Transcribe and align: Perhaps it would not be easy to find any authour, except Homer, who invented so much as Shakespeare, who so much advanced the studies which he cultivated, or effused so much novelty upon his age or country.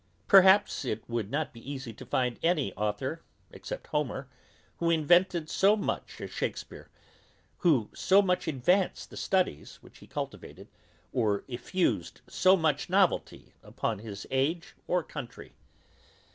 Perhaps 0.27 0.83
it 0.83 1.07
would 1.07 1.29
not 1.29 1.53
be 1.53 1.71
easy 1.71 1.93
to 1.93 2.07
find 2.07 2.39
any 2.41 2.73
authour, 2.73 3.21
except 3.51 3.85
Homer, 3.85 4.27
who 4.77 4.89
invented 4.89 5.47
so 5.47 5.75
much 5.75 6.19
as 6.19 6.31
Shakespeare, 6.31 6.89
who 7.59 7.87
so 7.93 8.19
much 8.19 8.47
advanced 8.47 9.11
the 9.11 9.15
studies 9.15 9.75
which 9.83 9.99
he 9.99 10.07
cultivated, 10.07 10.69
or 11.13 11.43
effused 11.47 12.21
so 12.27 12.57
much 12.57 12.89
novelty 12.89 13.53
upon 13.61 13.99
his 13.99 14.25
age 14.31 14.73
or 14.87 15.03
country. 15.03 15.53